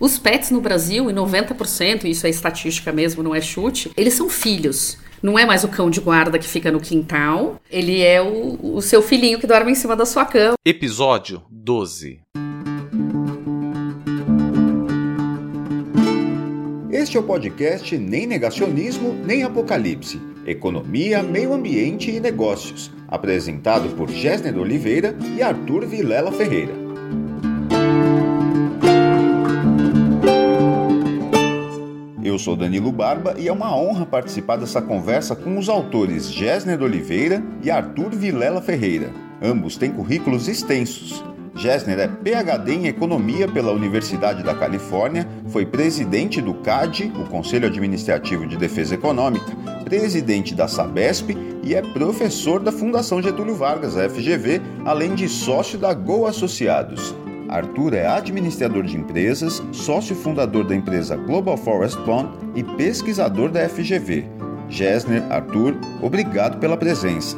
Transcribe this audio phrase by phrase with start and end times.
[0.00, 4.28] Os pets no Brasil, em 90%, isso é estatística mesmo, não é chute, eles são
[4.28, 4.98] filhos.
[5.22, 8.82] Não é mais o cão de guarda que fica no quintal, ele é o, o
[8.82, 10.54] seu filhinho que dorme em cima da sua cama.
[10.64, 12.20] Episódio 12
[16.90, 20.20] Este é o podcast Nem Negacionismo, Nem Apocalipse.
[20.44, 22.90] Economia, Meio Ambiente e Negócios.
[23.06, 26.83] Apresentado por Gessner Oliveira e Arthur Vilela Ferreira.
[32.34, 36.82] Eu sou Danilo Barba e é uma honra participar dessa conversa com os autores Gessner
[36.82, 39.12] Oliveira e Arthur Vilela Ferreira.
[39.40, 41.22] Ambos têm currículos extensos.
[41.54, 47.68] Gessner é PhD em Economia pela Universidade da Califórnia, foi presidente do CAD, o Conselho
[47.68, 54.10] Administrativo de Defesa Econômica, presidente da Sabesp e é professor da Fundação Getúlio Vargas, a
[54.10, 57.14] FGV, além de sócio da Go Associados.
[57.54, 63.68] Arthur é administrador de empresas, sócio fundador da empresa Global Forest Bond e pesquisador da
[63.68, 64.24] FGV.
[64.68, 67.36] Gessner, Arthur, obrigado pela presença.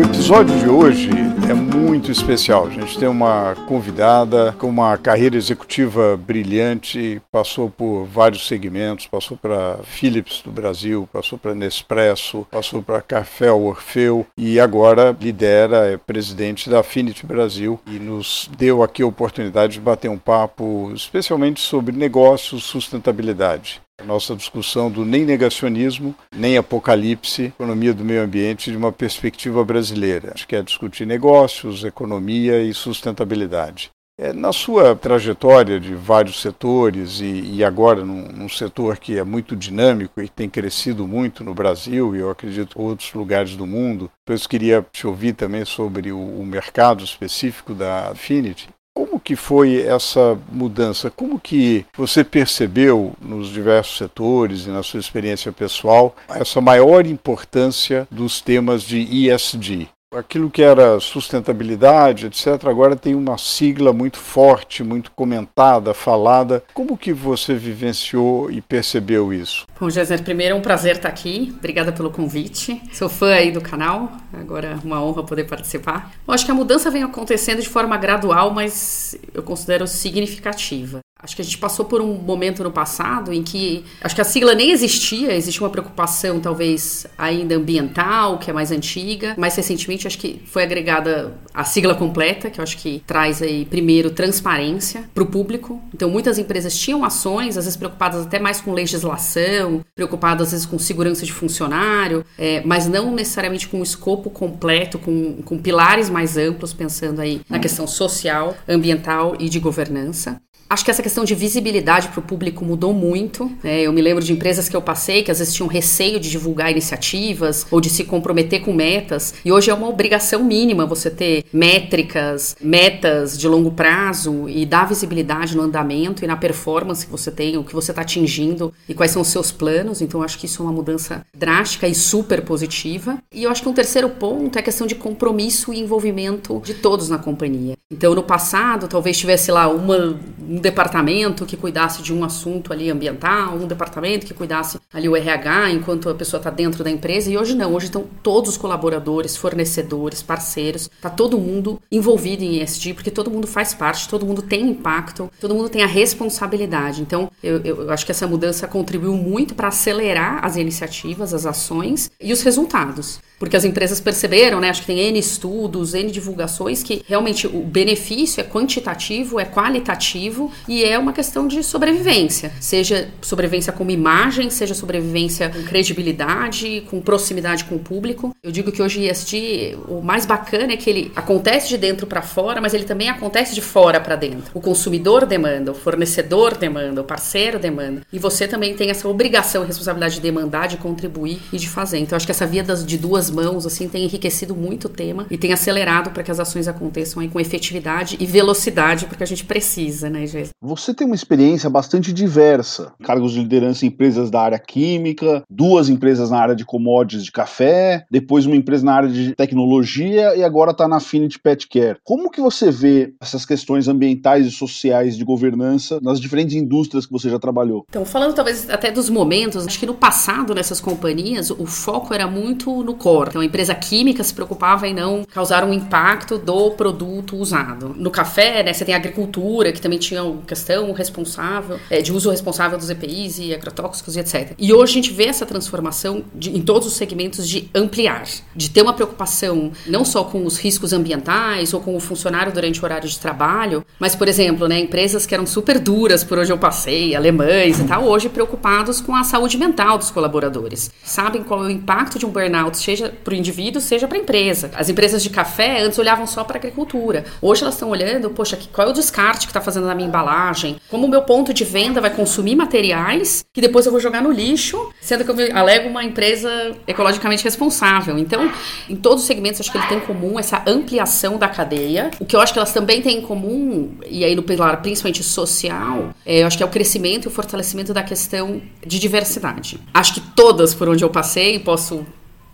[0.00, 1.10] O episódio de hoje
[1.46, 2.66] é muito especial.
[2.66, 9.36] A gente tem uma convidada com uma carreira executiva brilhante, passou por vários segmentos, passou
[9.36, 15.98] para Philips do Brasil, passou para Nespresso, passou para Café Orfeu e agora lidera, é
[15.98, 21.60] presidente da Affinity Brasil e nos deu aqui a oportunidade de bater um papo especialmente
[21.60, 28.76] sobre negócios, sustentabilidade nossa discussão do nem negacionismo, nem apocalipse, economia do meio ambiente de
[28.76, 30.32] uma perspectiva brasileira.
[30.34, 33.90] Acho que é discutir negócios, economia e sustentabilidade.
[34.22, 39.24] É, na sua trajetória de vários setores e, e agora num, num, setor que é
[39.24, 44.10] muito dinâmico e tem crescido muito no Brasil e eu acredito outros lugares do mundo,
[44.28, 48.68] eu queria te ouvir também sobre o, o mercado específico da Affinity.
[49.00, 51.10] Como que foi essa mudança?
[51.10, 58.06] Como que você percebeu nos diversos setores e na sua experiência pessoal essa maior importância
[58.10, 59.88] dos temas de ESG?
[60.12, 66.64] Aquilo que era sustentabilidade, etc., agora tem uma sigla muito forte, muito comentada, falada.
[66.74, 69.66] Como que você vivenciou e percebeu isso?
[69.78, 71.54] Bom, Jéssica, primeiro é um prazer estar aqui.
[71.56, 72.82] Obrigada pelo convite.
[72.92, 74.10] Sou fã aí do canal.
[74.32, 76.12] Agora é uma honra poder participar.
[76.26, 81.00] Eu acho que a mudança vem acontecendo de forma gradual, mas eu considero significativa.
[81.22, 84.24] Acho que a gente passou por um momento no passado em que acho que a
[84.24, 89.34] sigla nem existia, existia uma preocupação talvez ainda ambiental, que é mais antiga.
[89.36, 93.66] Mais recentemente acho que foi agregada a sigla completa, que eu acho que traz aí
[93.66, 95.80] primeiro transparência para o público.
[95.94, 100.66] Então muitas empresas tinham ações, às vezes preocupadas até mais com legislação, preocupadas às vezes
[100.66, 106.08] com segurança de funcionário, é, mas não necessariamente com o escopo completo, com, com pilares
[106.08, 110.40] mais amplos, pensando aí na questão social, ambiental e de governança.
[110.70, 113.50] Acho que essa questão de visibilidade para o público mudou muito.
[113.60, 113.80] Né?
[113.80, 116.70] Eu me lembro de empresas que eu passei que às vezes tinham receio de divulgar
[116.70, 119.34] iniciativas ou de se comprometer com metas.
[119.44, 124.86] E hoje é uma obrigação mínima você ter métricas, metas de longo prazo e dar
[124.86, 128.94] visibilidade no andamento e na performance que você tem, o que você está atingindo e
[128.94, 130.00] quais são os seus planos.
[130.00, 133.18] Então, acho que isso é uma mudança drástica e super positiva.
[133.34, 136.74] E eu acho que um terceiro ponto é a questão de compromisso e envolvimento de
[136.74, 137.76] todos na companhia.
[137.92, 140.16] Então, no passado, talvez tivesse lá uma,
[140.48, 145.16] um departamento que cuidasse de um assunto ali ambiental, um departamento que cuidasse ali o
[145.16, 147.30] RH enquanto a pessoa está dentro da empresa.
[147.30, 152.62] E hoje não, hoje estão todos os colaboradores, fornecedores, parceiros, está todo mundo envolvido em
[152.62, 157.02] ESG, porque todo mundo faz parte, todo mundo tem impacto, todo mundo tem a responsabilidade.
[157.02, 162.10] Então, eu, eu acho que essa mudança contribuiu muito para acelerar as iniciativas, as ações
[162.20, 164.68] e os resultados porque as empresas perceberam, né?
[164.68, 170.52] Acho que tem N estudos, N divulgações, que realmente o benefício é quantitativo, é qualitativo
[170.68, 172.52] e é uma questão de sobrevivência.
[172.60, 178.36] Seja sobrevivência como imagem, seja sobrevivência com credibilidade, com proximidade com o público.
[178.42, 182.20] Eu digo que hoje ESG, o mais bacana é que ele acontece de dentro para
[182.20, 184.50] fora, mas ele também acontece de fora para dentro.
[184.52, 188.02] O consumidor demanda, o fornecedor demanda, o parceiro demanda.
[188.12, 192.00] E você também tem essa obrigação e responsabilidade de demandar, de contribuir e de fazer.
[192.00, 195.26] Então, acho que essa via das, de duas mãos, assim, tem enriquecido muito o tema
[195.30, 199.26] e tem acelerado para que as ações aconteçam aí com efetividade e velocidade, porque a
[199.26, 200.54] gente precisa, né, Jéssica?
[200.60, 205.88] Você tem uma experiência bastante diversa, cargos de liderança em empresas da área química, duas
[205.88, 210.42] empresas na área de commodities de café, depois uma empresa na área de tecnologia e
[210.42, 211.98] agora está na Affinity Pet Care.
[212.04, 217.12] Como que você vê essas questões ambientais e sociais de governança nas diferentes indústrias que
[217.12, 217.84] você já trabalhou?
[217.88, 222.26] Então, falando talvez até dos momentos, acho que no passado nessas companhias o foco era
[222.26, 223.28] muito no core menor.
[223.28, 227.94] Então a empresa química se preocupava em não causar um impacto do produto usado.
[227.96, 232.12] No café, né, você tem a agricultura, que também tinha uma questão responsável, é, de
[232.12, 234.52] uso responsável dos EPIs e agrotóxicos e etc.
[234.58, 238.24] E hoje a gente vê essa transformação de, em todos os segmentos de ampliar,
[238.54, 242.80] de ter uma preocupação não só com os riscos ambientais ou com o funcionário durante
[242.80, 246.50] o horário de trabalho, mas, por exemplo, né, empresas que eram super duras por onde
[246.50, 250.90] eu passei, alemães e tal, hoje preocupados com a saúde mental dos colaboradores.
[251.02, 254.20] Sabem qual é o impacto de um burnout, seja para o indivíduo, seja para a
[254.20, 254.70] empresa.
[254.74, 257.24] As empresas de café antes olhavam só para a agricultura.
[257.40, 260.76] Hoje elas estão olhando, poxa, qual é o descarte que está fazendo na minha embalagem?
[260.88, 264.30] Como o meu ponto de venda vai consumir materiais que depois eu vou jogar no
[264.30, 268.18] lixo, sendo que eu alego uma empresa ecologicamente responsável.
[268.18, 268.50] Então,
[268.88, 272.10] em todos os segmentos, acho que ele tem em comum essa ampliação da cadeia.
[272.20, 275.22] O que eu acho que elas também têm em comum, e aí no pilar principalmente
[275.22, 279.80] social, é, eu acho que é o crescimento e o fortalecimento da questão de diversidade.
[279.92, 282.06] Acho que todas por onde eu passei, posso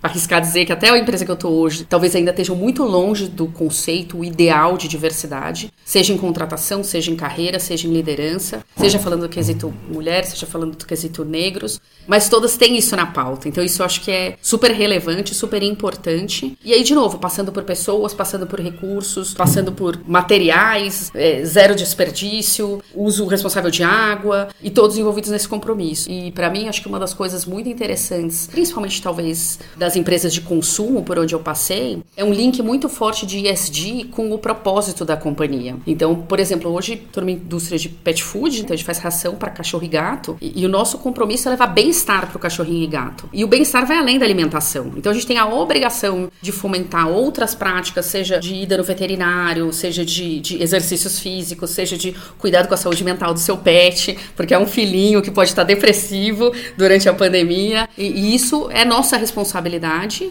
[0.07, 3.29] arriscar dizer que até a empresa que eu estou hoje talvez ainda estejam muito longe
[3.29, 8.99] do conceito ideal de diversidade, seja em contratação, seja em carreira, seja em liderança, seja
[8.99, 13.49] falando do quesito mulher, seja falando do quesito negros, mas todas têm isso na pauta.
[13.49, 16.57] Então isso eu acho que é super relevante, super importante.
[16.65, 21.75] E aí, de novo, passando por pessoas, passando por recursos, passando por materiais, é, zero
[21.75, 26.11] desperdício, uso responsável de água e todos envolvidos nesse compromisso.
[26.11, 30.41] E para mim, acho que uma das coisas muito interessantes, principalmente talvez das empresas de
[30.41, 35.05] consumo por onde eu passei, é um link muito forte de ESG com o propósito
[35.05, 35.77] da companhia.
[35.87, 39.35] Então, por exemplo, hoje estou numa indústria de pet food, então a gente faz ração
[39.35, 42.41] para cachorro e gato, e, e o nosso compromisso é levar bem bem-estar para o
[42.41, 43.29] cachorrinho e gato.
[43.33, 44.93] E o bem-estar vai além da alimentação.
[44.97, 49.73] Então a gente tem a obrigação de fomentar outras práticas, seja de ida no veterinário,
[49.73, 54.19] seja de, de exercícios físicos, seja de cuidado com a saúde mental do seu pet,
[54.35, 57.89] porque é um filhinho que pode estar depressivo durante a pandemia.
[57.97, 59.76] E, e isso é nossa responsabilidade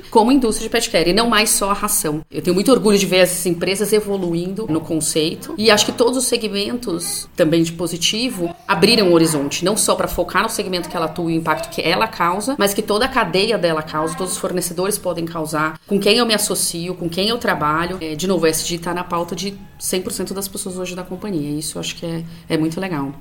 [0.10, 2.22] como indústria de pet care, e não mais só a ração.
[2.32, 6.18] Eu tenho muito orgulho de ver essas empresas evoluindo no conceito, e acho que todos
[6.18, 10.96] os segmentos também de positivo abriram o horizonte, não só para focar no segmento que
[10.96, 14.16] ela atua e o impacto que ela causa, mas que toda a cadeia dela causa,
[14.16, 17.98] todos os fornecedores podem causar, com quem eu me associo, com quem eu trabalho.
[18.02, 21.58] É, de novo, o SG está na pauta de 100% das pessoas hoje da companhia.
[21.58, 23.14] Isso eu acho que é, é muito legal.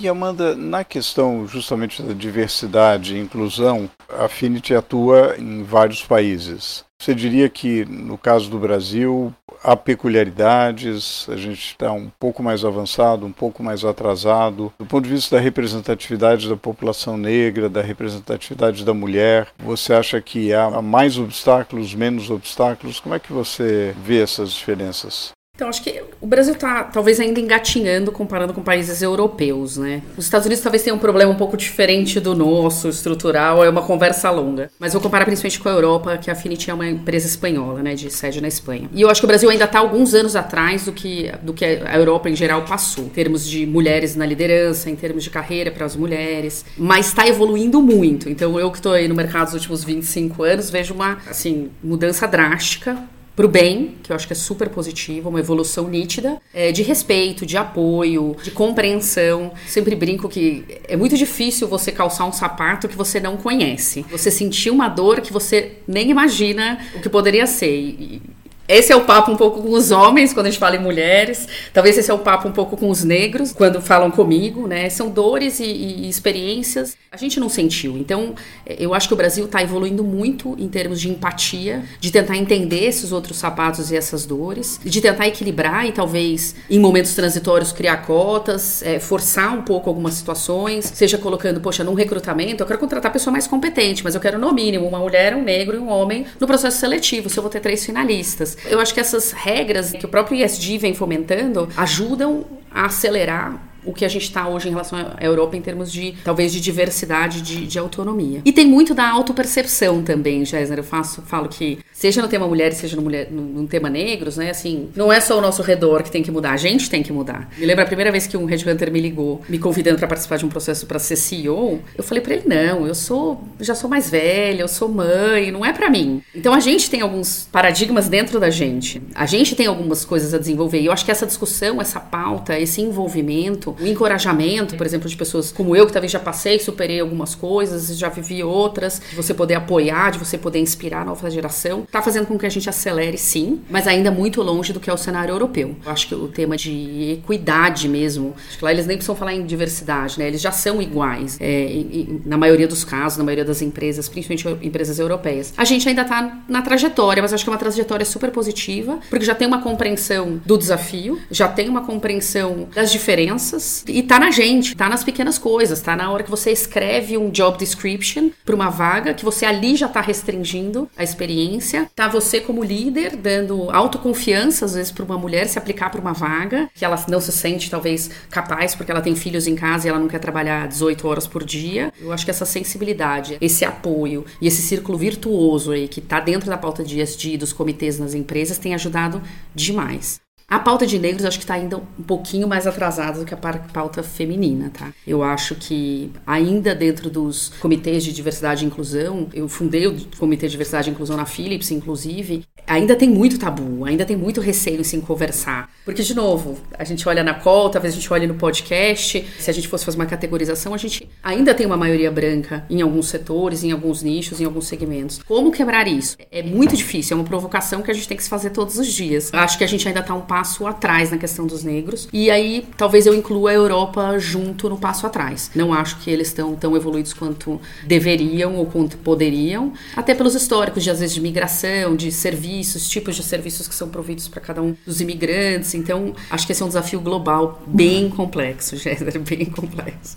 [0.00, 6.84] E Amanda, na questão justamente da diversidade e inclusão, a Affinity atua em vários países.
[7.00, 12.64] Você diria que, no caso do Brasil, há peculiaridades, a gente está um pouco mais
[12.64, 14.72] avançado, um pouco mais atrasado.
[14.76, 20.20] Do ponto de vista da representatividade da população negra, da representatividade da mulher, você acha
[20.20, 22.98] que há mais obstáculos, menos obstáculos?
[22.98, 25.30] Como é que você vê essas diferenças?
[25.54, 30.02] Então, acho que o Brasil está talvez ainda engatinhando comparando com países europeus, né?
[30.16, 33.82] Os Estados Unidos talvez tenham um problema um pouco diferente do nosso, estrutural, é uma
[33.82, 34.70] conversa longa.
[34.76, 37.94] Mas vou comparar principalmente com a Europa, que a Affinity é uma empresa espanhola, né,
[37.94, 38.88] de sede na Espanha.
[38.94, 41.64] E eu acho que o Brasil ainda está alguns anos atrás do que, do que
[41.64, 45.70] a Europa em geral passou, em termos de mulheres na liderança, em termos de carreira
[45.70, 46.64] para as mulheres.
[46.78, 48.28] Mas está evoluindo muito.
[48.28, 52.26] Então, eu que estou aí no mercado nos últimos 25 anos, vejo uma, assim, mudança
[52.26, 52.98] drástica
[53.34, 56.82] para o bem, que eu acho que é super positivo, uma evolução nítida, é, de
[56.82, 59.52] respeito, de apoio, de compreensão.
[59.66, 64.04] Sempre brinco que é muito difícil você calçar um sapato que você não conhece.
[64.10, 67.74] Você sentir uma dor que você nem imagina o que poderia ser.
[67.74, 68.22] E,
[68.72, 71.46] esse é o papo um pouco com os homens, quando a gente fala em mulheres.
[71.72, 74.88] Talvez esse é o papo um pouco com os negros, quando falam comigo, né?
[74.88, 76.96] São dores e, e experiências.
[77.10, 77.98] A gente não sentiu.
[77.98, 78.34] Então,
[78.66, 82.84] eu acho que o Brasil está evoluindo muito em termos de empatia, de tentar entender
[82.84, 87.98] esses outros sapatos e essas dores, de tentar equilibrar e talvez, em momentos transitórios, criar
[87.98, 93.10] cotas, é, forçar um pouco algumas situações, seja colocando, poxa, num recrutamento, eu quero contratar
[93.10, 95.88] a pessoa mais competente, mas eu quero, no mínimo, uma mulher, um negro e um
[95.88, 98.56] homem no processo seletivo, se eu vou ter três finalistas.
[98.66, 103.92] Eu acho que essas regras que o próprio ESG vem fomentando ajudam a acelerar o
[103.92, 107.42] que a gente está hoje em relação à Europa em termos de, talvez, de diversidade,
[107.42, 108.40] de, de autonomia.
[108.44, 110.78] E tem muito da autopercepção também, Gessner.
[110.78, 114.36] Eu faço, falo que, seja no tema mulheres, seja no, mulher, no, no, tema negros,
[114.36, 117.02] né, assim, não é só o nosso redor que tem que mudar, a gente tem
[117.02, 117.50] que mudar.
[117.56, 120.46] Me lembro a primeira vez que um headhunter me ligou, me convidando para participar de
[120.46, 124.10] um processo para ser CEO, eu falei para ele, não, eu sou, já sou mais
[124.10, 126.22] velha, eu sou mãe, não é para mim.
[126.34, 130.38] Então a gente tem alguns paradigmas dentro da gente, a gente tem algumas coisas a
[130.38, 135.08] desenvolver, e eu acho que essa discussão, essa pauta, esse envolvimento, o encorajamento, por exemplo,
[135.08, 139.16] de pessoas como eu, que talvez já passei, superei algumas coisas, já vivi outras, de
[139.16, 141.86] você poder apoiar, de você poder inspirar a nova geração.
[141.92, 144.92] Está fazendo com que a gente acelere, sim, mas ainda muito longe do que é
[144.94, 145.76] o cenário europeu.
[145.84, 149.34] Eu acho que o tema de equidade mesmo, acho que lá eles nem precisam falar
[149.34, 150.26] em diversidade, né?
[150.26, 154.08] Eles já são iguais, é, e, e, na maioria dos casos, na maioria das empresas,
[154.08, 155.52] principalmente empresas europeias.
[155.54, 159.26] A gente ainda está na trajetória, mas acho que é uma trajetória super positiva, porque
[159.26, 164.30] já tem uma compreensão do desafio, já tem uma compreensão das diferenças e tá na
[164.30, 168.54] gente, tá nas pequenas coisas, tá na hora que você escreve um job description para
[168.54, 173.70] uma vaga que você ali já está restringindo a experiência, tá você como líder dando
[173.70, 177.32] autoconfiança às vezes para uma mulher se aplicar para uma vaga que ela não se
[177.32, 181.06] sente talvez capaz porque ela tem filhos em casa e ela não quer trabalhar 18
[181.06, 181.92] horas por dia.
[182.00, 186.48] Eu acho que essa sensibilidade, esse apoio e esse círculo virtuoso aí que está dentro
[186.48, 189.22] da pauta de ESG dos comitês nas empresas tem ajudado
[189.54, 190.20] demais.
[190.48, 193.36] A pauta de negros acho que está ainda um pouquinho mais atrasada do que a
[193.36, 194.92] pauta feminina, tá?
[195.06, 200.46] Eu acho que ainda dentro dos comitês de diversidade e inclusão, eu fundei o Comitê
[200.46, 204.80] de Diversidade e Inclusão na Philips, inclusive, ainda tem muito tabu, ainda tem muito receio
[204.80, 205.70] em se conversar.
[205.84, 209.50] Porque, de novo, a gente olha na call, talvez a gente olhe no podcast, se
[209.50, 213.08] a gente fosse fazer uma categorização, a gente ainda tem uma maioria branca em alguns
[213.08, 215.20] setores, em alguns nichos, em alguns segmentos.
[215.22, 216.16] Como quebrar isso?
[216.30, 218.86] É muito difícil, é uma provocação que a gente tem que se fazer todos os
[218.86, 219.30] dias.
[219.32, 222.08] Acho que a gente ainda está um passo atrás na questão dos negros.
[222.10, 225.50] E aí, talvez eu inclua a Europa junto no passo atrás.
[225.54, 230.82] Não acho que eles estão tão evoluídos quanto deveriam ou quanto poderiam, até pelos históricos
[230.82, 234.62] de às vezes de migração, de serviços, tipos de serviços que são providos para cada
[234.62, 235.74] um dos imigrantes.
[235.74, 240.16] Então, acho que esse é um desafio global bem complexo, Jéssica, bem complexo.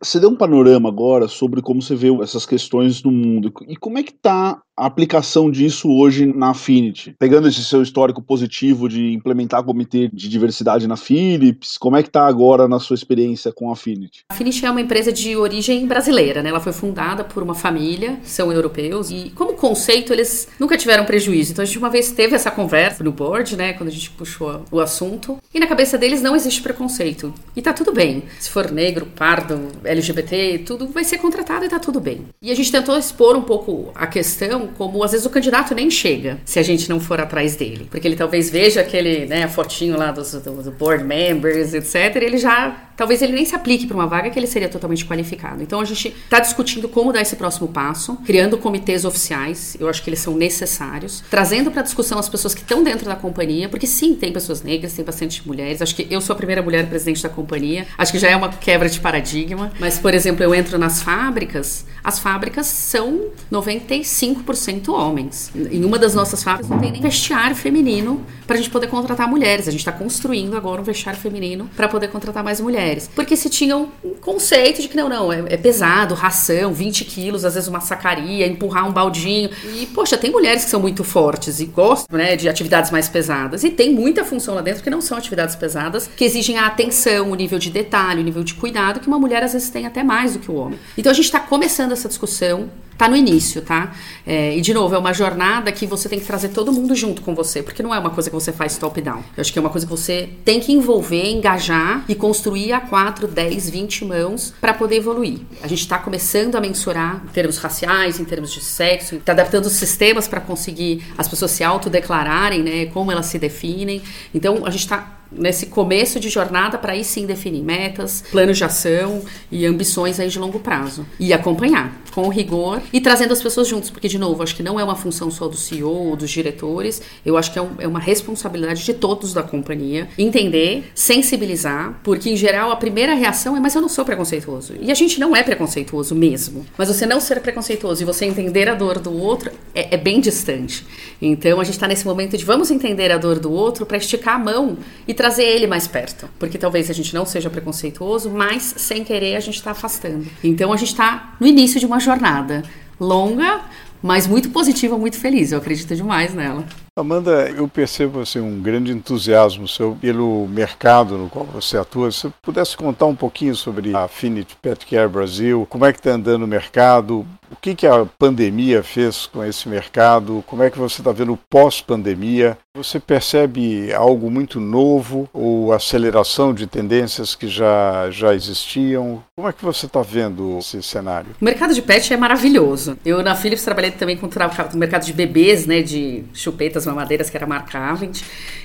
[0.00, 3.52] Você deu um panorama agora sobre como você vê essas questões no mundo.
[3.66, 7.14] E como é que está a aplicação disso hoje na Affinity?
[7.18, 12.08] Pegando esse seu histórico positivo de implementar comitê de diversidade na Philips, como é que
[12.08, 14.20] está agora na sua experiência com a Affinity?
[14.30, 16.50] A Affinity é uma empresa de origem brasileira, né?
[16.50, 21.52] Ela foi fundada por uma família, são europeus, e como conceito eles nunca tiveram prejuízo.
[21.52, 23.72] Então a gente uma vez teve essa conversa no board, né?
[23.72, 27.34] Quando a gente puxou o assunto, e na cabeça deles não existe preconceito.
[27.56, 28.22] E tá tudo bem.
[28.38, 32.26] Se for negro, pardo, LGBT, tudo vai ser contratado e tá tudo bem.
[32.40, 35.90] E a gente tentou expor um pouco a questão como às vezes o candidato nem
[35.90, 37.86] chega se a gente não for atrás dele.
[37.90, 42.16] Porque ele talvez veja aquele, né, a fotinho lá dos, do, board members, etc.
[42.16, 45.62] Ele já, talvez ele nem se aplique para uma vaga que ele seria totalmente qualificado.
[45.62, 50.02] Então a gente está discutindo como dar esse próximo passo, criando comitês oficiais, eu acho
[50.02, 53.86] que eles são necessários, trazendo para discussão as pessoas que estão dentro da companhia, porque
[53.86, 55.80] sim, tem pessoas negras, tem bastante mulheres.
[55.80, 58.50] Acho que eu sou a primeira mulher presidente da companhia, acho que já é uma
[58.50, 59.72] quebra de paradigma.
[59.80, 65.50] Mas, por exemplo, eu entro nas fábricas, as fábricas são 95% 100% homens.
[65.54, 69.28] Em uma das nossas fábricas não tem nem vestiário feminino para a gente poder contratar
[69.28, 69.68] mulheres.
[69.68, 72.87] A gente está construindo agora um vestiário feminino para poder contratar mais mulheres.
[73.14, 73.88] Porque se tinha um
[74.20, 78.46] conceito de que não, não, é, é, pesado, ração, 20 quilos, às vezes uma sacaria,
[78.46, 79.50] empurrar um baldinho.
[79.74, 83.64] E, poxa, tem mulheres que são muito fortes e gostam né, de atividades mais pesadas.
[83.64, 87.30] E tem muita função lá dentro que não são atividades pesadas, que exigem a atenção,
[87.30, 90.02] o nível de detalhe, o nível de cuidado, que uma mulher às vezes tem até
[90.02, 90.78] mais do que o homem.
[90.96, 92.68] Então a gente está começando essa discussão
[92.98, 93.94] tá no início, tá?
[94.26, 97.22] É, e de novo, é uma jornada que você tem que trazer todo mundo junto
[97.22, 99.22] com você, porque não é uma coisa que você faz top-down.
[99.36, 102.80] Eu acho que é uma coisa que você tem que envolver, engajar e construir a
[102.80, 105.40] 4, 10, 20 mãos para poder evoluir.
[105.62, 109.66] A gente está começando a mensurar em termos raciais, em termos de sexo, está adaptando
[109.66, 112.86] os sistemas para conseguir as pessoas se autodeclararem, né?
[112.86, 114.02] Como elas se definem.
[114.34, 118.64] Então, a gente está nesse começo de jornada para aí sim definir metas, planos de
[118.64, 123.68] ação e ambições aí de longo prazo e acompanhar com rigor e trazendo as pessoas
[123.68, 126.30] juntos, porque de novo, acho que não é uma função só do CEO ou dos
[126.30, 132.00] diretores, eu acho que é, um, é uma responsabilidade de todos da companhia entender, sensibilizar,
[132.02, 134.74] porque em geral a primeira reação é mas eu não sou preconceituoso.
[134.80, 136.66] E a gente não é preconceituoso mesmo.
[136.76, 140.20] Mas você não ser preconceituoso e você entender a dor do outro é, é bem
[140.20, 140.86] distante.
[141.20, 144.36] Então a gente está nesse momento de vamos entender a dor do outro para esticar
[144.36, 146.30] a mão e trazer ele mais perto.
[146.38, 150.24] Porque talvez a gente não seja preconceituoso, mas sem querer a gente está afastando.
[150.44, 152.62] Então a gente está no início de uma jornada
[153.00, 153.60] longa,
[154.00, 155.50] mas muito positiva, muito feliz.
[155.50, 156.64] Eu acredito demais nela.
[157.00, 162.10] Amanda, eu percebo assim, um grande entusiasmo seu pelo mercado no qual você atua.
[162.10, 166.10] Se pudesse contar um pouquinho sobre a Affinity Pet Care Brasil, como é que está
[166.10, 170.78] andando o mercado, o que, que a pandemia fez com esse mercado, como é que
[170.78, 172.58] você está vendo pós-pandemia?
[172.74, 179.22] Você percebe algo muito novo ou aceleração de tendências que já, já existiam?
[179.34, 181.30] Como é que você está vendo esse cenário?
[181.40, 182.96] O mercado de pet é maravilhoso.
[183.04, 187.36] Eu na Philips trabalhei também com o mercado de bebês, né, de chupetas mamadeiras, que
[187.36, 188.22] era a marca Avent.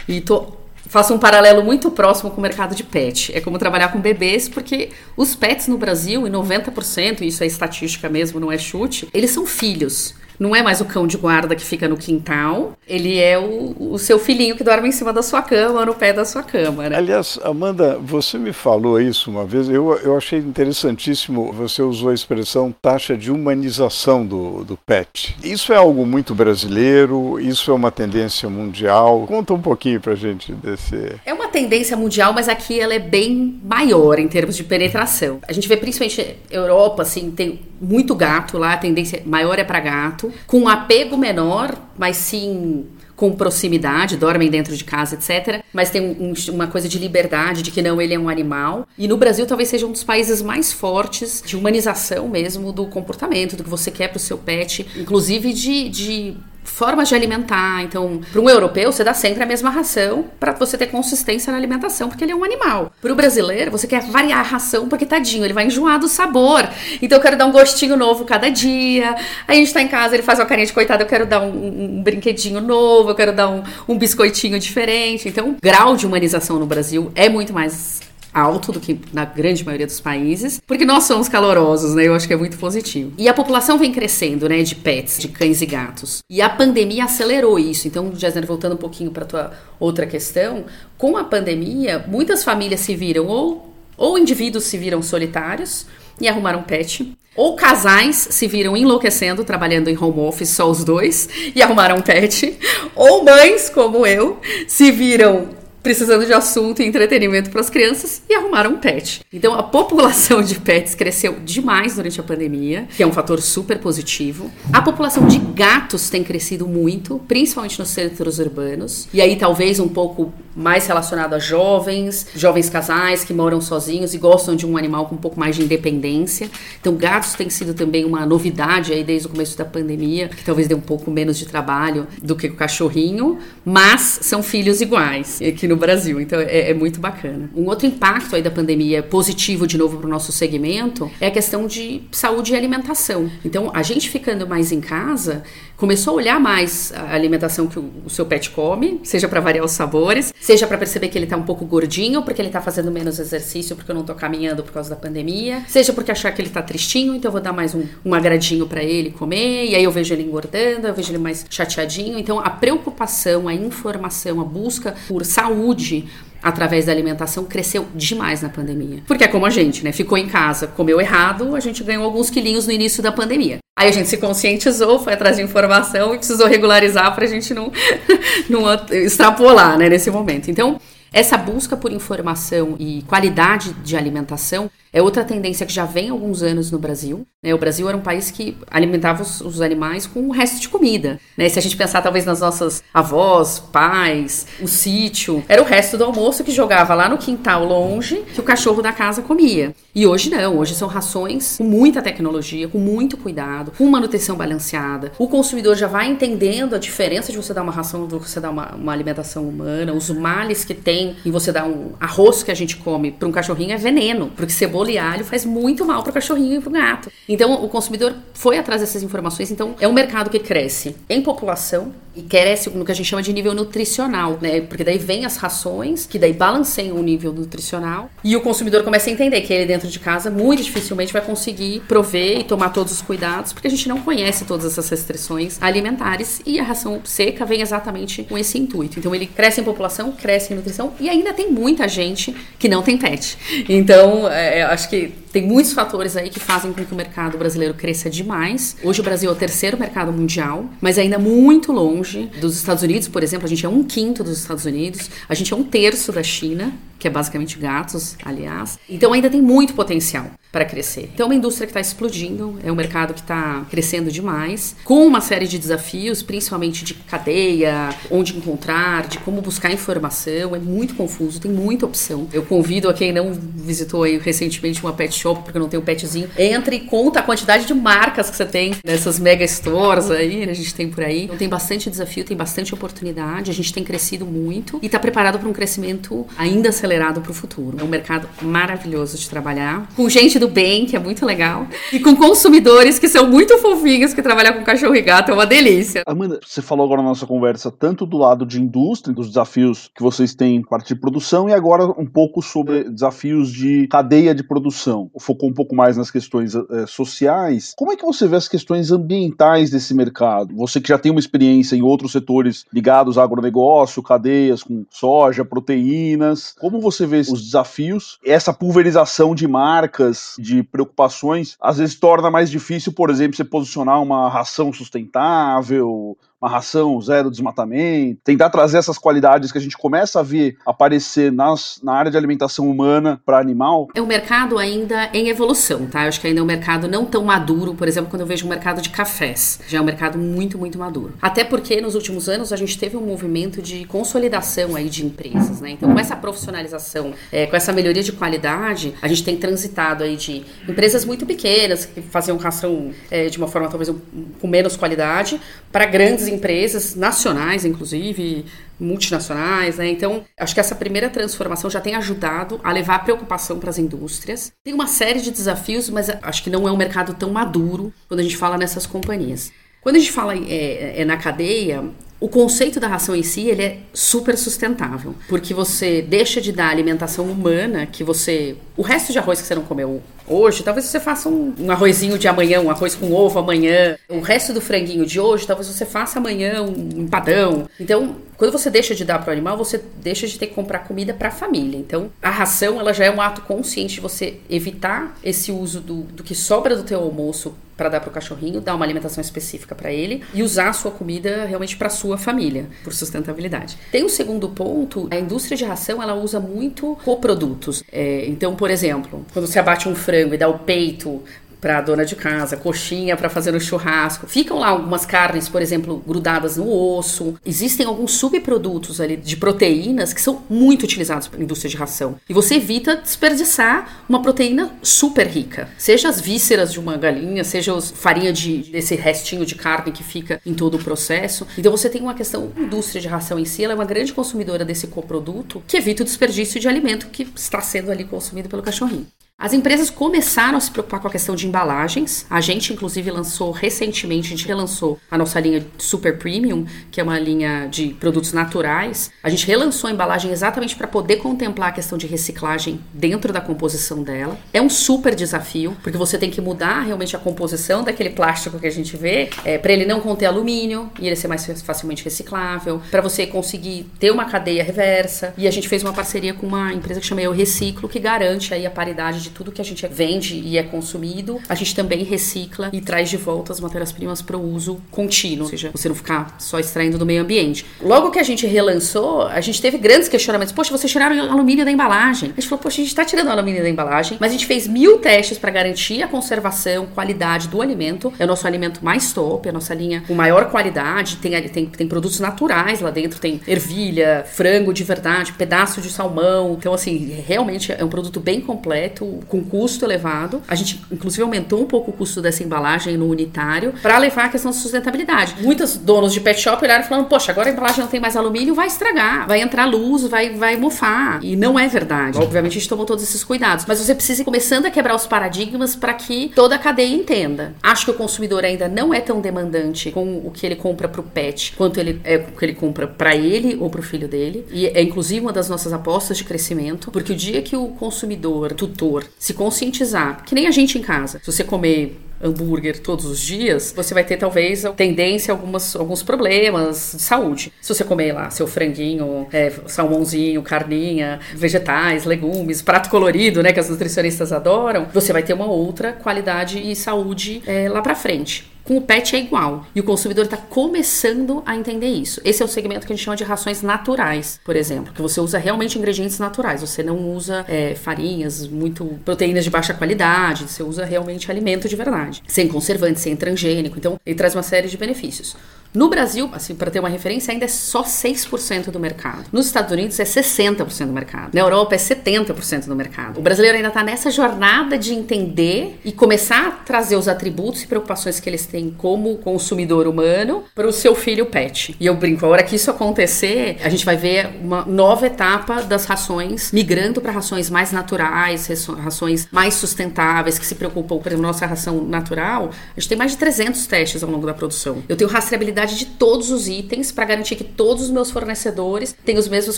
[0.07, 3.35] E tô faço um paralelo muito próximo com o mercado de pet.
[3.35, 8.09] É como trabalhar com bebês, porque os pets no Brasil, em 90%, isso é estatística
[8.09, 10.13] mesmo, não é chute, eles são filhos.
[10.43, 13.97] Não é mais o cão de guarda que fica no quintal, ele é o, o
[13.97, 16.89] seu filhinho que dorme em cima da sua cama, no pé da sua cama.
[16.89, 16.97] Né?
[16.97, 22.13] Aliás, Amanda, você me falou isso uma vez, eu, eu achei interessantíssimo, você usou a
[22.13, 25.33] expressão taxa de humanização do, do pet.
[25.41, 29.23] Isso é algo muito brasileiro, isso é uma tendência mundial.
[29.25, 31.15] Conta um pouquinho pra gente desse.
[31.25, 35.39] É uma tendência mundial, mas aqui ela é bem maior em termos de penetração.
[35.47, 39.79] A gente vê principalmente Europa, assim, tem muito gato lá, a tendência maior é para
[39.79, 42.85] gato, com um apego menor, mas sim
[43.15, 45.63] com proximidade, dormem dentro de casa, etc.
[45.71, 48.87] Mas tem um, uma coisa de liberdade, de que não, ele é um animal.
[48.97, 53.55] E no Brasil talvez seja um dos países mais fortes de humanização mesmo do comportamento,
[53.55, 57.83] do que você quer para o seu pet, inclusive de, de formas de alimentar.
[57.83, 61.57] Então, para um europeu, você dá sempre a mesma ração para você ter consistência na
[61.57, 62.91] alimentação, porque ele é um animal.
[63.01, 66.67] Para o brasileiro, você quer variar a ração, porque tadinho, ele vai enjoar do sabor.
[67.01, 69.15] Então, eu quero dar um gostinho novo cada dia.
[69.47, 71.41] Aí a gente está em casa, ele faz uma carinha de coitado, eu quero dar
[71.41, 75.27] um, um brinquedinho novo, eu quero dar um, um biscoitinho diferente.
[75.27, 78.01] Então, o grau de humanização no Brasil é muito mais
[78.33, 82.07] alto do que na grande maioria dos países, porque nós somos calorosos, né?
[82.07, 83.13] Eu acho que é muito positivo.
[83.17, 86.19] E a população vem crescendo, né, de pets, de cães e gatos.
[86.29, 87.87] E a pandemia acelerou isso.
[87.87, 90.65] Então, Jéssica, voltando um pouquinho para tua outra questão,
[90.97, 95.85] com a pandemia, muitas famílias se viram ou ou indivíduos se viram solitários
[96.19, 100.83] e arrumaram um pet, ou casais se viram enlouquecendo trabalhando em home office só os
[100.83, 102.57] dois e arrumaram um pet,
[102.95, 105.49] ou mães como eu se viram
[105.83, 109.19] precisando de assunto e entretenimento para as crianças e arrumaram um pet.
[109.31, 113.77] Então a população de pets cresceu demais durante a pandemia, que é um fator super
[113.79, 114.49] positivo.
[114.71, 119.09] A população de gatos tem crescido muito, principalmente nos centros urbanos.
[119.13, 124.17] E aí talvez um pouco mais relacionado a jovens, jovens casais que moram sozinhos e
[124.17, 126.49] gostam de um animal com um pouco mais de independência.
[126.79, 130.67] Então gatos tem sido também uma novidade aí desde o começo da pandemia, que talvez
[130.67, 135.41] dê um pouco menos de trabalho do que o cachorrinho, mas são filhos iguais.
[135.72, 136.21] No no Brasil.
[136.21, 137.49] Então é, é, muito bacana.
[137.55, 141.31] Um outro impacto aí da pandemia positivo de novo para o nosso segmento é a
[141.31, 143.29] questão de saúde e alimentação.
[143.43, 145.43] Então a gente ficando mais em casa
[145.77, 149.71] começou a olhar mais a alimentação que o, seu pet come, seja para variar os
[149.71, 153.19] sabores, seja para perceber que ele está um pouco gordinho porque ele está fazendo menos
[153.19, 156.49] exercício porque eu não estou caminhando por causa da pandemia, seja porque achar que ele
[156.49, 159.83] está tristinho, então eu vou dar mais um, um agradinho para ele comer, e aí
[159.83, 162.17] eu vejo ele engordando, eu vejo ele mais chateadinho.
[162.17, 166.05] Então a preocupação, a informação, a busca por saúde
[166.43, 169.01] através da alimentação cresceu demais na pandemia.
[169.07, 169.93] Porque é como a gente, né?
[169.93, 173.59] Ficou em casa, comeu errado, a gente ganhou alguns quilinhos no início da pandemia.
[173.75, 177.53] Aí a gente se conscientizou, foi atrás de informação e precisou regularizar para a gente
[177.53, 177.71] não,
[178.47, 180.51] não extrapolar, né, nesse momento.
[180.51, 180.79] Então,
[181.13, 186.11] essa busca por informação e qualidade de alimentação é outra tendência que já vem há
[186.11, 187.25] alguns anos no Brasil.
[187.41, 187.53] Né?
[187.53, 191.19] O Brasil era um país que alimentava os, os animais com o resto de comida.
[191.35, 191.49] Né?
[191.49, 196.03] Se a gente pensar talvez nas nossas avós, pais, o sítio, era o resto do
[196.03, 199.73] almoço que jogava lá no quintal longe que o cachorro da casa comia.
[199.95, 205.11] E hoje não, hoje são rações com muita tecnologia, com muito cuidado, com manutenção balanceada.
[205.17, 208.39] O consumidor já vai entendendo a diferença de você dar uma ração do que você
[208.39, 212.51] dar uma, uma alimentação humana, os males que tem em você dar um arroz que
[212.51, 216.03] a gente come para um cachorrinho é veneno, porque cebola e alho faz muito mal
[216.03, 217.11] para o cachorrinho e para o gato.
[217.27, 219.51] Então o consumidor foi atrás dessas informações.
[219.51, 223.23] Então é um mercado que cresce em população e cresce no que a gente chama
[223.23, 224.61] de nível nutricional, né?
[224.61, 229.09] Porque daí vem as rações, que daí balanceiam o nível nutricional e o consumidor começa
[229.09, 232.93] a entender que ele dentro de casa muito dificilmente vai conseguir prover e tomar todos
[232.93, 237.45] os cuidados, porque a gente não conhece todas essas restrições alimentares e a ração seca
[237.45, 238.99] vem exatamente com esse intuito.
[238.99, 242.81] Então ele cresce em população, cresce em nutrição e ainda tem muita gente que não
[242.81, 243.37] tem pet.
[243.67, 247.73] Então, é, acho que tem muitos fatores aí que fazem com que o mercado brasileiro
[247.73, 248.77] cresça demais.
[248.83, 253.07] Hoje o Brasil é o terceiro mercado mundial, mas ainda muito longe dos Estados Unidos,
[253.07, 253.45] por exemplo.
[253.45, 256.73] A gente é um quinto dos Estados Unidos, a gente é um terço da China,
[256.99, 258.77] que é basicamente gatos, aliás.
[258.87, 261.09] Então ainda tem muito potencial para crescer.
[261.11, 265.03] Então é uma indústria que está explodindo, é um mercado que está crescendo demais, com
[265.07, 270.55] uma série de desafios, principalmente de cadeia, onde encontrar, de como buscar informação.
[270.55, 272.27] É muito confuso, tem muita opção.
[272.31, 275.85] Eu convido a quem não visitou aí recentemente uma pet shop, porque não tenho um
[275.85, 280.45] petzinho, entre e conta a quantidade de marcas que você tem nessas mega stores aí,
[280.45, 281.23] né, a gente tem por aí.
[281.23, 285.39] Então tem bastante desafio, tem bastante oportunidade, a gente tem crescido muito e está preparado
[285.39, 287.77] para um crescimento ainda acelerado para o futuro.
[287.79, 291.99] É um mercado maravilhoso de trabalhar, com gente do bem, que é muito legal, e
[291.99, 296.03] com consumidores que são muito fofinhos, que trabalhar com cachorro e gato é uma delícia.
[296.05, 300.03] Amanda, você falou agora na nossa conversa tanto do lado de indústria, dos desafios que
[300.03, 304.43] vocês têm em parte de produção, e agora um pouco sobre desafios de cadeia de
[304.43, 305.09] produção.
[305.17, 307.73] Focou um pouco mais nas questões é, sociais.
[307.77, 310.53] Como é que você vê as questões ambientais desse mercado?
[310.55, 315.45] Você que já tem uma experiência em outros setores ligados ao agronegócio, cadeias com soja,
[315.45, 316.53] proteínas.
[316.59, 318.19] Como você vê os desafios?
[318.25, 324.01] Essa pulverização de marcas, de preocupações, às vezes torna mais difícil, por exemplo, você posicionar
[324.01, 326.17] uma ração sustentável,
[326.47, 331.79] ração zero desmatamento, tentar trazer essas qualidades que a gente começa a ver aparecer nas,
[331.83, 333.89] na área de alimentação humana para animal?
[333.93, 336.03] É um mercado ainda em evolução, tá?
[336.03, 338.45] Eu acho que ainda é um mercado não tão maduro, por exemplo, quando eu vejo
[338.45, 339.59] um mercado de cafés.
[339.67, 341.13] Já é um mercado muito, muito maduro.
[341.21, 345.61] Até porque nos últimos anos a gente teve um movimento de consolidação aí de empresas,
[345.61, 345.71] né?
[345.71, 350.15] Então, com essa profissionalização, é, com essa melhoria de qualidade, a gente tem transitado aí
[350.15, 353.91] de empresas muito pequenas que faziam ração é, de uma forma talvez
[354.39, 355.39] com menos qualidade
[355.71, 358.45] para grandes empresas nacionais, inclusive
[358.79, 359.87] multinacionais, né?
[359.89, 363.77] Então, acho que essa primeira transformação já tem ajudado a levar a preocupação para as
[363.77, 364.51] indústrias.
[364.63, 368.19] Tem uma série de desafios, mas acho que não é um mercado tão maduro quando
[368.19, 369.51] a gente fala nessas companhias.
[369.81, 371.83] Quando a gente fala é, é na cadeia,
[372.23, 376.69] o conceito da ração em si ele é super sustentável, porque você deixa de dar
[376.69, 381.01] alimentação humana que você, o resto de arroz que você não comeu hoje, talvez você
[381.01, 383.97] faça um, um, arrozinho de amanhã, um arroz com ovo amanhã.
[384.07, 387.67] O resto do franguinho de hoje, talvez você faça amanhã um empadão.
[387.77, 390.79] Então, quando você deixa de dar para o animal, você deixa de ter que comprar
[390.79, 391.77] comida para a família.
[391.77, 396.03] Então, a ração ela já é um ato consciente de você evitar esse uso do,
[396.03, 399.75] do que sobra do teu almoço para dar para o cachorrinho, dar uma alimentação específica
[399.75, 403.77] para ele e usar a sua comida realmente para sua família, por sustentabilidade.
[403.91, 407.83] Tem um segundo ponto, a indústria de ração ela usa muito coprodutos.
[407.91, 411.23] É, então, por exemplo, quando você abate um frango frango e dá o peito
[411.63, 414.27] para a dona de casa, coxinha para fazer no churrasco.
[414.27, 417.35] Ficam lá algumas carnes, por exemplo, grudadas no osso.
[417.45, 422.17] Existem alguns subprodutos ali de proteínas que são muito utilizados para indústria de ração.
[422.27, 425.69] E você evita desperdiçar uma proteína super rica.
[425.77, 430.03] Seja as vísceras de uma galinha, seja os farinha de, desse restinho de carne que
[430.03, 431.47] fica em todo o processo.
[431.57, 434.65] Então você tem uma questão, indústria de ração em si, ela é uma grande consumidora
[434.65, 439.07] desse coproduto que evita o desperdício de alimento que está sendo ali consumido pelo cachorrinho.
[439.37, 442.25] As empresas começaram a se preocupar com a questão de embalagens.
[442.29, 447.03] A gente, inclusive, lançou recentemente, a gente relançou a nossa linha Super Premium, que é
[447.03, 449.11] uma linha de produtos naturais.
[449.21, 453.41] A gente relançou a embalagem exatamente para poder contemplar a questão de reciclagem dentro da
[453.41, 454.37] composição dela.
[454.53, 458.67] É um super desafio, porque você tem que mudar realmente a composição daquele plástico que
[458.67, 462.81] a gente vê, é, para ele não conter alumínio e ele ser mais facilmente reciclável,
[462.89, 465.33] para você conseguir ter uma cadeia reversa.
[465.37, 468.53] E a gente fez uma parceria com uma empresa que chama Eu Reciclo, que garante
[468.53, 472.03] aí a paridade de tudo que a gente vende e é consumido, a gente também
[472.03, 475.95] recicla e traz de volta as matérias-primas para o uso contínuo, ou seja, você não
[475.95, 477.65] ficar só extraindo do meio ambiente.
[477.81, 480.53] Logo que a gente relançou, a gente teve grandes questionamentos.
[480.53, 482.31] Poxa, vocês tiraram o alumínio da embalagem.
[482.31, 484.45] A gente falou, poxa, a gente está tirando o alumínio da embalagem, mas a gente
[484.45, 488.13] fez mil testes para garantir a conservação, qualidade do alimento.
[488.19, 491.17] É o nosso alimento mais top, é a nossa linha com maior qualidade.
[491.17, 496.55] Tem, tem, tem produtos naturais lá dentro, tem ervilha, frango de verdade, pedaço de salmão.
[496.57, 500.41] Então, assim, realmente é um produto bem completo, com custo elevado.
[500.47, 504.29] A gente, inclusive, aumentou um pouco o custo dessa embalagem no unitário para levar a
[504.29, 505.35] questão da sustentabilidade.
[505.41, 508.15] Muitos donos de pet shop olharam e falaram: Poxa, agora a embalagem não tem mais
[508.15, 511.23] alumínio, vai estragar, vai entrar luz, vai, vai mofar.
[511.23, 512.17] E não é verdade.
[512.17, 515.07] Obviamente, a gente tomou todos esses cuidados, mas você precisa ir começando a quebrar os
[515.07, 517.53] paradigmas para que toda a cadeia entenda.
[517.61, 521.01] Acho que o consumidor ainda não é tão demandante com o que ele compra para
[521.01, 524.07] o pet quanto ele é o que ele compra para ele ou para o filho
[524.07, 524.45] dele.
[524.51, 528.53] E é inclusive uma das nossas apostas de crescimento, porque o dia que o consumidor,
[528.53, 531.19] tutor, se conscientizar, que nem a gente em casa.
[531.19, 536.01] Se você comer hambúrguer todos os dias, você vai ter talvez tendência a algumas, alguns
[536.01, 537.51] problemas de saúde.
[537.61, 543.59] Se você comer lá seu franguinho, é, salmãozinho, carninha, vegetais, legumes, prato colorido, né, que
[543.59, 548.52] as nutricionistas adoram, você vai ter uma outra qualidade e saúde é, lá pra frente.
[548.63, 549.65] Com o pet é igual.
[549.75, 552.21] E o consumidor está começando a entender isso.
[552.23, 555.19] Esse é o segmento que a gente chama de rações naturais, por exemplo, que você
[555.19, 556.61] usa realmente ingredientes naturais.
[556.61, 560.43] Você não usa é, farinhas, muito proteínas de baixa qualidade.
[560.47, 563.77] Você usa realmente alimento de verdade, sem conservante, sem transgênico.
[563.77, 565.35] Então, ele traz uma série de benefícios.
[565.73, 569.25] No Brasil, assim, para ter uma referência, ainda é só 6% do mercado.
[569.31, 571.31] Nos Estados Unidos é 60% do mercado.
[571.33, 573.19] Na Europa é 70% do mercado.
[573.19, 577.67] O brasileiro ainda está nessa jornada de entender e começar a trazer os atributos e
[577.67, 581.75] preocupações que eles têm como consumidor humano para o seu filho pet.
[581.79, 585.63] E eu brinco, a hora que isso acontecer, a gente vai ver uma nova etapa
[585.63, 591.25] das rações migrando para rações mais naturais, rações mais sustentáveis, que se preocupam, por exemplo,
[591.25, 594.83] nossa ração natural, a gente tem mais de 300 testes ao longo da produção.
[594.87, 599.17] Eu tenho rastreabilidade de todos os itens para garantir que todos os meus fornecedores têm
[599.17, 599.57] os mesmos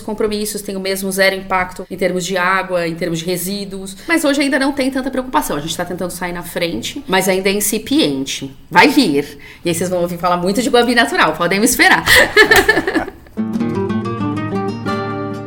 [0.00, 3.96] compromissos, têm o mesmo zero impacto em termos de água, em termos de resíduos.
[4.06, 5.56] Mas hoje ainda não tem tanta preocupação.
[5.56, 8.56] A gente está tentando sair na frente, mas ainda é incipiente.
[8.70, 9.38] Vai vir.
[9.64, 12.04] E aí vocês vão ouvir falar muito de Guabi natural, podem me esperar.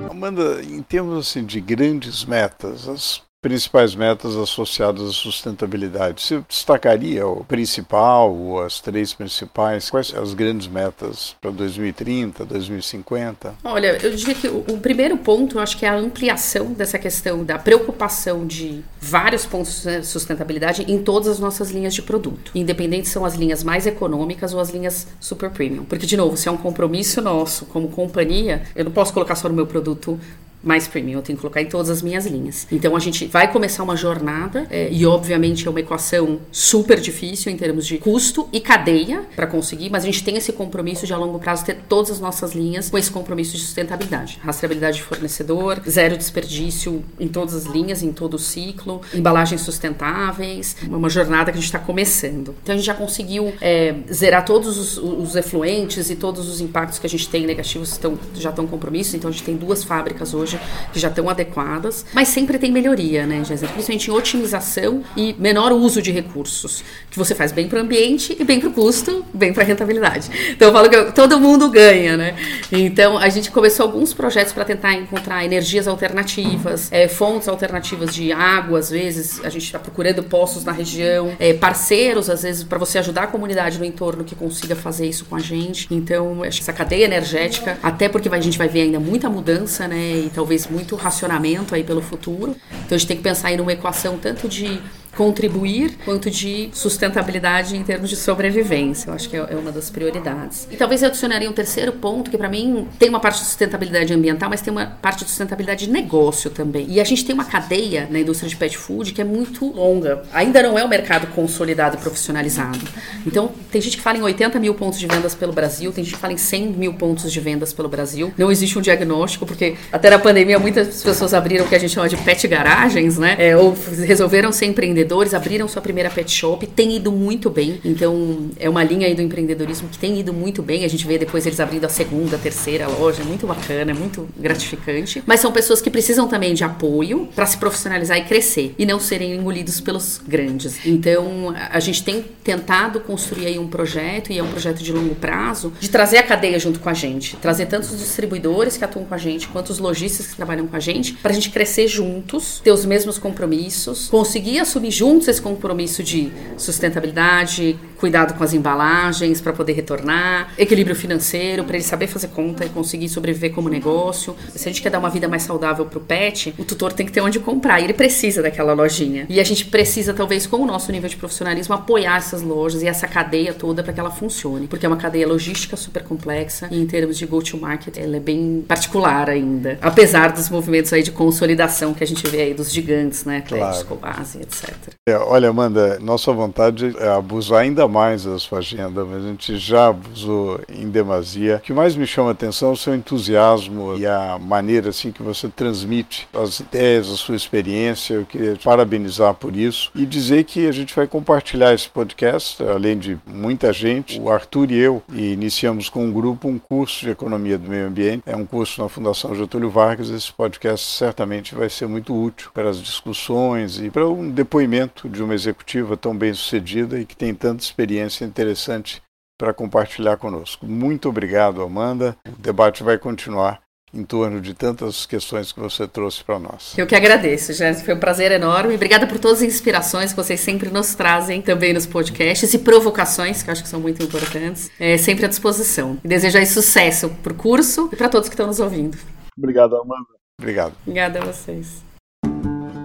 [0.10, 6.22] Amanda, em termos assim, de grandes metas, as principais metas associadas à sustentabilidade.
[6.22, 9.90] Você destacaria o principal ou as três principais?
[9.90, 13.56] Quais são as grandes metas para 2030, 2050?
[13.64, 17.00] Olha, eu diria que o, o, primeiro ponto, eu acho que é a ampliação dessa
[17.00, 22.52] questão da preocupação de vários pontos de sustentabilidade em todas as nossas linhas de produto,
[22.54, 25.86] independente são as linhas mais econômicas ou as linhas super premium.
[25.86, 29.48] Porque, de novo, se é um compromisso nosso como companhia, eu não posso colocar só
[29.48, 30.20] no meu produto
[30.64, 32.68] mais premium, eu tenho que colocar em todas as minhas linhas.
[32.72, 37.52] Então a gente vai começar uma jornada é, e obviamente é uma equação super difícil
[37.52, 41.14] em termos de custo e cadeia para conseguir, mas a gente tem esse compromisso de
[41.14, 45.04] a longo prazo ter todas as nossas linhas com esse compromisso de sustentabilidade, rastreabilidade de
[45.04, 51.52] fornecedor, zero desperdício em todas as linhas, em todo o ciclo, embalagens sustentáveis, uma jornada
[51.52, 52.56] que a gente está começando.
[52.62, 57.00] Então a gente já conseguiu é, zerar todos os, os, efluentes e todos os impactos
[57.00, 59.14] que a gente tem negativos estão, já estão compromissos.
[59.14, 60.60] Então a gente tem duas fábricas hoje hoje
[60.92, 63.72] que já estão adequadas, mas sempre tem melhoria, né, Jéssica?
[63.72, 68.36] Principalmente em otimização e menor uso de recursos, que você faz bem para o ambiente
[68.40, 70.30] e bem para o custo, bem para a rentabilidade.
[70.52, 72.36] Então eu falo que todo mundo ganha, né?
[72.72, 78.32] Então a gente começou alguns projetos para tentar encontrar energias alternativas, é, fontes alternativas de
[78.32, 82.78] água, às vezes a gente está procurando poços na região, é, parceiros, às vezes, para
[82.78, 85.88] você ajudar a comunidade no entorno que consiga fazer isso com a gente.
[85.92, 89.88] Então, acho que essa cadeia energética, até porque a gente vai ver ainda muita mudança,
[89.88, 90.24] né?
[90.26, 92.56] E talvez muito racionamento aí pelo futuro.
[92.86, 94.82] Então a gente tem que pensar em uma equação tanto de
[95.20, 99.10] contribuir quanto de sustentabilidade em termos de sobrevivência.
[99.10, 100.66] Eu acho que é, é uma das prioridades.
[100.72, 104.14] E talvez eu adicionaria um terceiro ponto, que para mim tem uma parte de sustentabilidade
[104.14, 106.86] ambiental, mas tem uma parte de sustentabilidade de negócio também.
[106.88, 110.24] E a gente tem uma cadeia na indústria de pet food que é muito longa.
[110.32, 112.80] Ainda não é um mercado consolidado e profissionalizado.
[113.28, 116.14] Então, tem gente que fala em 80 mil pontos de vendas pelo Brasil, tem gente
[116.14, 118.34] que fala em 100 mil pontos de vendas pelo Brasil.
[118.38, 121.92] Não existe um diagnóstico, porque até na pandemia muitas pessoas abriram o que a gente
[121.92, 123.36] chama de pet garagens, né?
[123.38, 127.80] É, ou resolveram ser empreendedores empreendedores abriram sua primeira pet shop, tem ido muito bem.
[127.84, 130.86] Então, é uma linha aí do empreendedorismo que tem ido muito bem.
[130.86, 135.24] A gente vê depois eles abrindo a segunda, a terceira loja, muito bacana, muito gratificante.
[135.26, 139.00] Mas são pessoas que precisam também de apoio para se profissionalizar e crescer e não
[139.00, 140.86] serem engolidos pelos grandes.
[140.86, 145.16] Então, a gente tem tentado construir aí um projeto e é um projeto de longo
[145.16, 149.06] prazo de trazer a cadeia junto com a gente, trazer tanto os distribuidores que atuam
[149.06, 151.88] com a gente quanto os lojistas que trabalham com a gente, para a gente crescer
[151.88, 158.54] juntos, ter os mesmos compromissos, conseguir assumir juntos esse compromisso de sustentabilidade, cuidado com as
[158.54, 163.70] embalagens para poder retornar, equilíbrio financeiro para ele saber fazer conta e conseguir sobreviver como
[163.70, 164.36] negócio.
[164.54, 167.06] Se a gente quer dar uma vida mais saudável para o pet, o tutor tem
[167.06, 169.26] que ter onde comprar e ele precisa daquela lojinha.
[169.30, 172.88] E a gente precisa, talvez, com o nosso nível de profissionalismo, apoiar essas lojas e
[172.88, 176.78] essa cadeia toda para que ela funcione, porque é uma cadeia logística super complexa e
[176.78, 181.94] em termos de go-to-market ela é bem particular ainda, apesar dos movimentos aí de consolidação
[181.94, 183.86] que a gente vê aí dos gigantes, né, claro.
[183.86, 184.74] Cobase, etc.
[185.08, 189.58] É, olha, Amanda, nossa vontade é abusar ainda mais da sua agenda, mas a gente
[189.58, 191.58] já abusou em demasia.
[191.58, 195.12] O que mais me chama a atenção é o seu entusiasmo e a maneira assim
[195.12, 198.14] que você transmite as ideias, a sua experiência.
[198.16, 202.62] Eu queria te parabenizar por isso e dizer que a gente vai compartilhar esse podcast,
[202.64, 204.20] além de muita gente.
[204.20, 207.88] O Arthur e eu e iniciamos com um grupo um curso de economia do meio
[207.88, 208.24] ambiente.
[208.26, 210.10] É um curso na Fundação Getúlio Vargas.
[210.10, 214.30] Esse podcast certamente vai ser muito útil para as discussões e para um
[214.70, 219.02] depoimento de uma executiva tão bem sucedida e que tem tanta experiência interessante
[219.38, 220.66] para compartilhar conosco.
[220.66, 222.16] Muito obrigado, Amanda.
[222.28, 226.78] O debate vai continuar em torno de tantas questões que você trouxe para nós.
[226.78, 227.86] Eu que agradeço, Jéssica.
[227.86, 228.76] Foi um prazer enorme.
[228.76, 233.42] Obrigada por todas as inspirações que vocês sempre nos trazem também nos podcasts e provocações,
[233.42, 234.70] que eu acho que são muito importantes.
[234.80, 235.98] É sempre à disposição.
[236.04, 238.98] E desejo aí sucesso para o curso e para todos que estão nos ouvindo.
[239.36, 240.06] Obrigado, Amanda.
[240.40, 240.76] Obrigado.
[240.86, 241.89] Obrigada a vocês.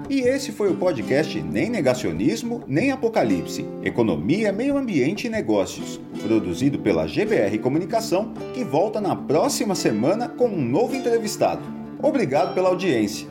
[0.09, 6.79] E esse foi o podcast Nem Negacionismo, Nem Apocalipse: Economia, Meio Ambiente e Negócios, produzido
[6.79, 11.62] pela GBR Comunicação, que volta na próxima semana com um novo entrevistado.
[12.03, 13.27] Obrigado pela audiência.